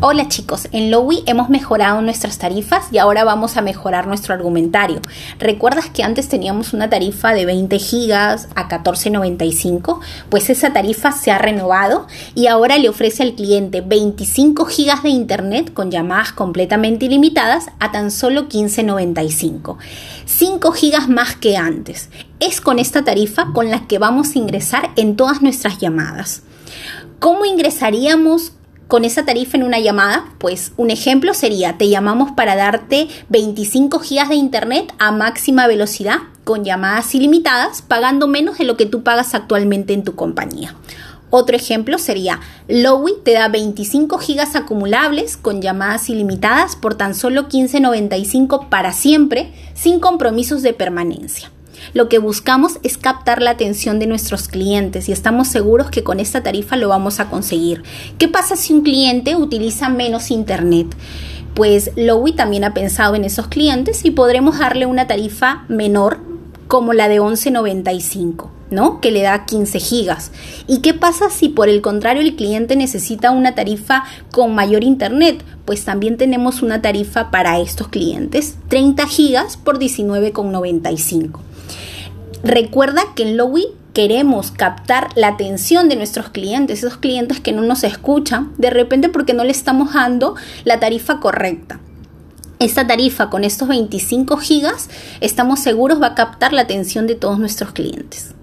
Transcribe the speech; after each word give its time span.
Hola 0.00 0.28
chicos, 0.28 0.68
en 0.70 0.92
Lowy 0.92 1.24
hemos 1.26 1.48
mejorado 1.48 2.00
nuestras 2.02 2.38
tarifas 2.38 2.86
y 2.92 2.98
ahora 2.98 3.24
vamos 3.24 3.56
a 3.56 3.62
mejorar 3.62 4.06
nuestro 4.06 4.32
argumentario. 4.32 5.00
¿Recuerdas 5.40 5.90
que 5.90 6.04
antes 6.04 6.28
teníamos 6.28 6.72
una 6.72 6.88
tarifa 6.88 7.34
de 7.34 7.44
20 7.44 7.80
gigas 7.80 8.46
a 8.54 8.68
14.95? 8.68 9.98
Pues 10.30 10.50
esa 10.50 10.72
tarifa 10.72 11.10
se 11.10 11.32
ha 11.32 11.38
renovado 11.38 12.06
y 12.36 12.46
ahora 12.46 12.78
le 12.78 12.88
ofrece 12.88 13.24
al 13.24 13.34
cliente 13.34 13.80
25 13.80 14.66
gigas 14.66 15.02
de 15.02 15.08
internet 15.08 15.74
con 15.74 15.90
llamadas 15.90 16.30
completamente 16.30 17.06
ilimitadas 17.06 17.66
a 17.80 17.90
tan 17.90 18.12
solo 18.12 18.48
15.95. 18.48 19.78
5 20.26 20.72
gigas 20.72 21.08
más 21.08 21.34
que 21.34 21.56
antes. 21.56 22.08
Es 22.38 22.60
con 22.60 22.78
esta 22.78 23.02
tarifa 23.02 23.48
con 23.52 23.68
la 23.68 23.88
que 23.88 23.98
vamos 23.98 24.36
a 24.36 24.38
ingresar 24.38 24.90
en 24.94 25.16
todas 25.16 25.42
nuestras 25.42 25.78
llamadas. 25.78 26.42
¿Cómo 27.18 27.44
ingresaríamos 27.44 28.52
con 28.88 29.04
esa 29.04 29.24
tarifa 29.24 29.56
en 29.58 29.62
una 29.62 29.78
llamada, 29.78 30.24
pues 30.38 30.72
un 30.78 30.90
ejemplo 30.90 31.34
sería, 31.34 31.76
te 31.76 31.88
llamamos 31.88 32.32
para 32.32 32.56
darte 32.56 33.08
25 33.28 34.00
gigas 34.00 34.30
de 34.30 34.34
internet 34.34 34.92
a 34.98 35.12
máxima 35.12 35.66
velocidad 35.66 36.20
con 36.44 36.64
llamadas 36.64 37.14
ilimitadas, 37.14 37.82
pagando 37.82 38.26
menos 38.26 38.56
de 38.56 38.64
lo 38.64 38.78
que 38.78 38.86
tú 38.86 39.02
pagas 39.02 39.34
actualmente 39.34 39.92
en 39.92 40.02
tu 40.02 40.14
compañía. 40.14 40.74
Otro 41.28 41.54
ejemplo 41.54 41.98
sería, 41.98 42.40
Lowy 42.68 43.12
te 43.22 43.32
da 43.32 43.48
25 43.48 44.16
gigas 44.16 44.56
acumulables 44.56 45.36
con 45.36 45.60
llamadas 45.60 46.08
ilimitadas 46.08 46.74
por 46.74 46.94
tan 46.94 47.14
solo 47.14 47.48
15.95 47.48 48.70
para 48.70 48.94
siempre, 48.94 49.52
sin 49.74 50.00
compromisos 50.00 50.62
de 50.62 50.72
permanencia. 50.72 51.50
Lo 51.94 52.08
que 52.08 52.18
buscamos 52.18 52.78
es 52.82 52.98
captar 52.98 53.42
la 53.42 53.50
atención 53.50 53.98
de 53.98 54.06
nuestros 54.06 54.48
clientes 54.48 55.08
y 55.08 55.12
estamos 55.12 55.48
seguros 55.48 55.90
que 55.90 56.04
con 56.04 56.20
esta 56.20 56.42
tarifa 56.42 56.76
lo 56.76 56.88
vamos 56.88 57.20
a 57.20 57.28
conseguir. 57.30 57.82
¿Qué 58.18 58.28
pasa 58.28 58.56
si 58.56 58.72
un 58.72 58.82
cliente 58.82 59.36
utiliza 59.36 59.88
menos 59.88 60.30
internet? 60.30 60.86
Pues 61.54 61.90
Lowy 61.96 62.32
también 62.32 62.64
ha 62.64 62.74
pensado 62.74 63.14
en 63.14 63.24
esos 63.24 63.48
clientes 63.48 64.04
y 64.04 64.10
podremos 64.10 64.58
darle 64.58 64.86
una 64.86 65.06
tarifa 65.06 65.64
menor 65.68 66.27
como 66.68 66.92
la 66.92 67.08
de 67.08 67.20
11.95. 67.20 68.50
¿no? 68.70 69.00
Que 69.00 69.10
le 69.10 69.22
da 69.22 69.44
15 69.44 69.80
gigas. 69.80 70.30
¿Y 70.66 70.80
qué 70.80 70.94
pasa 70.94 71.30
si 71.30 71.48
por 71.48 71.68
el 71.68 71.80
contrario 71.80 72.22
el 72.22 72.36
cliente 72.36 72.76
necesita 72.76 73.30
una 73.30 73.54
tarifa 73.54 74.04
con 74.30 74.54
mayor 74.54 74.84
internet? 74.84 75.42
Pues 75.64 75.84
también 75.84 76.16
tenemos 76.16 76.62
una 76.62 76.82
tarifa 76.82 77.30
para 77.30 77.58
estos 77.60 77.88
clientes, 77.88 78.56
30 78.68 79.06
gigas 79.06 79.56
por 79.56 79.78
19,95. 79.78 81.40
Recuerda 82.42 83.02
que 83.16 83.24
en 83.24 83.36
Lowy 83.36 83.66
queremos 83.92 84.52
captar 84.52 85.08
la 85.16 85.28
atención 85.28 85.88
de 85.88 85.96
nuestros 85.96 86.28
clientes, 86.28 86.84
esos 86.84 86.98
clientes 86.98 87.40
que 87.40 87.52
no 87.52 87.62
nos 87.62 87.82
escuchan, 87.82 88.52
de 88.56 88.70
repente 88.70 89.08
porque 89.08 89.34
no 89.34 89.44
le 89.44 89.50
estamos 89.50 89.94
dando 89.94 90.36
la 90.64 90.78
tarifa 90.78 91.18
correcta. 91.18 91.80
Esta 92.60 92.88
tarifa 92.88 93.30
con 93.30 93.44
estos 93.44 93.68
25 93.68 94.36
gigas, 94.38 94.90
estamos 95.20 95.60
seguros 95.60 96.02
va 96.02 96.08
a 96.08 96.14
captar 96.16 96.52
la 96.52 96.62
atención 96.62 97.06
de 97.06 97.14
todos 97.14 97.38
nuestros 97.38 97.70
clientes. 97.70 98.34